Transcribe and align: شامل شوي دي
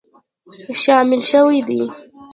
شامل 0.83 1.21
شوي 1.29 1.59
دي 1.67 1.81